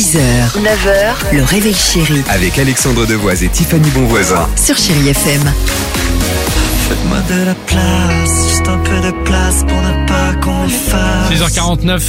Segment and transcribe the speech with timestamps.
[0.00, 0.16] 6h,
[0.62, 4.48] 9h, le réveil chéri Avec Alexandre Devoise et Tiffany Bonvoisin.
[4.56, 5.42] sur Chérie FM.
[6.88, 11.30] Faites-moi de la place, juste un peu de place pour ne pas qu'on fasse.
[11.38, 12.00] 6h49,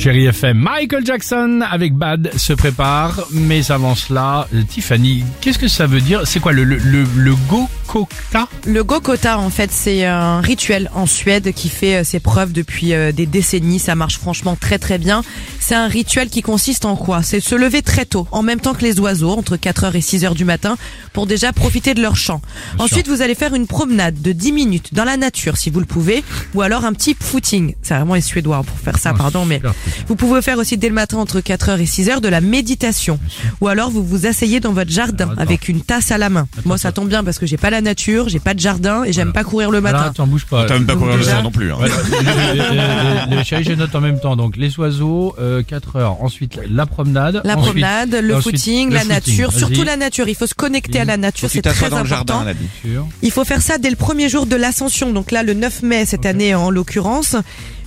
[0.00, 0.56] chérie FM.
[0.56, 6.22] Michael Jackson avec Bad se prépare, mais avant cela, Tiffany, qu'est-ce que ça veut dire?
[6.24, 8.48] C'est quoi le, le, le, le Gokota?
[8.66, 12.94] Le Gokota, en fait, c'est un rituel en Suède qui fait euh, ses preuves depuis
[12.94, 13.78] euh, des décennies.
[13.78, 15.22] Ça marche franchement très très bien.
[15.58, 17.22] C'est un rituel qui consiste en quoi?
[17.22, 20.34] C'est se lever très tôt, en même temps que les oiseaux, entre 4h et 6h
[20.34, 20.78] du matin,
[21.12, 22.40] pour déjà profiter de leur chant.
[22.78, 25.86] Ensuite, vous allez faire une promenade de 10 minutes dans la nature, si vous le
[25.86, 27.74] pouvez, ou alors un petit footing.
[27.82, 29.74] C'est vraiment les Suédois hein, pour faire ça, Ah, pardon, mais super.
[30.08, 33.18] Vous pouvez faire aussi dès le matin entre 4h et 6h de la méditation.
[33.60, 35.42] Ou alors vous vous asseyez dans votre jardin Alors, attends.
[35.42, 36.46] avec une tasse à la main.
[36.64, 39.12] Moi, ça tombe bien parce que j'ai pas la nature, j'ai pas de jardin et
[39.12, 40.10] j'aime pas courir le Voilà, matin.
[40.10, 40.66] attends, bouge pas.
[40.66, 41.72] Même pas courir le sang non plus.
[41.72, 41.78] Hein.
[43.30, 44.36] Les, les- chéris, je note en même temps.
[44.36, 46.22] Donc les oiseaux, euh, 4 heures.
[46.22, 47.40] Ensuite la promenade.
[47.44, 49.14] La Ensuite- promenade, le ensuite, footing, le la footing.
[49.14, 50.28] nature, surtout la nature.
[50.28, 52.44] Il faut se connecter à la nature, c'est très t'assoies dans le important.
[52.44, 52.54] jardin.
[53.22, 56.04] Il faut faire ça dès le premier jour de l'ascension, donc là le 9 mai
[56.06, 57.36] cette année en l'occurrence,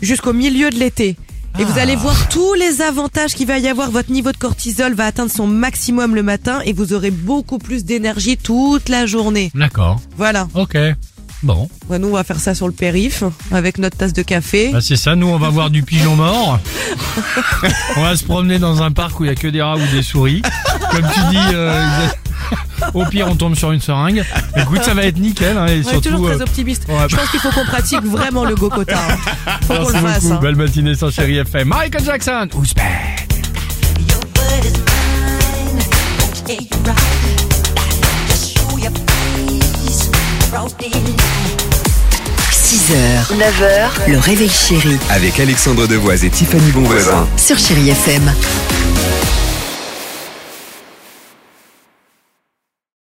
[0.02, 1.16] jusqu'au milieu de l'été.
[1.60, 1.82] Et vous Ah.
[1.82, 3.92] allez voir tous les avantages qu'il va y avoir.
[3.92, 7.86] Votre niveau de cortisol va atteindre son maximum le matin et vous aurez beaucoup plus
[7.86, 9.52] d'énergie toute la journée.
[9.54, 10.00] D'accord.
[10.18, 10.48] Voilà.
[10.56, 10.78] Ok.
[11.44, 14.70] Bon, Ouais, nous on va faire ça sur le périph avec notre tasse de café.
[14.72, 15.16] bah c'est ça.
[15.18, 16.58] Nous, on va voir du pigeon mort.
[17.98, 19.86] on va se promener dans un parc où il y a que des rats ou
[19.94, 20.42] des souris.
[20.92, 21.38] Comme tu dis.
[21.54, 21.86] euh,
[22.94, 24.24] au pire, on tombe sur une seringue.
[24.58, 25.58] Écoute, ça va être nickel.
[25.58, 26.10] Hein, et Ouais, surtout.
[26.12, 26.84] toujours très euh, optimiste.
[26.88, 26.96] ouais.
[27.10, 28.96] Je pense qu'il faut qu'on pratique vraiment le Gokota.
[28.98, 29.52] hein.
[29.68, 30.26] Faut qu'on le fasse.
[30.26, 30.40] hein.
[30.42, 31.68] Belle matinée sur Chéri FM.
[31.68, 32.48] Michael Jackson.
[32.56, 33.28] Who's back?
[34.10, 35.80] Your word is mine.
[36.48, 38.28] Yeah, you're right.
[38.28, 40.10] Just show your face.
[40.52, 41.20] Broad daylight.
[42.52, 47.28] 6h, 9h, le réveil chéri Avec Alexandre Devoise et Tiffany Bonvoisin.
[47.38, 48.32] sur Chérie FM.